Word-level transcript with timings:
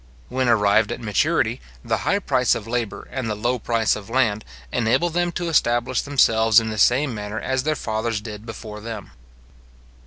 When 0.29 0.49
arrived 0.49 0.91
at 0.91 0.99
maturity, 0.99 1.61
the 1.85 1.97
high 1.97 2.17
price 2.17 2.55
of 2.55 2.65
labour, 2.65 3.07
and 3.11 3.29
the 3.29 3.35
low 3.35 3.59
price 3.59 3.95
of 3.95 4.09
land, 4.09 4.43
enable 4.71 5.11
them 5.11 5.31
to 5.33 5.47
establish 5.47 6.01
themselves 6.01 6.59
in 6.59 6.71
the 6.71 6.79
same 6.79 7.13
manner 7.13 7.39
as 7.39 7.61
their 7.61 7.75
fathers 7.75 8.19
did 8.19 8.43
before 8.43 8.79
them. 8.81 9.11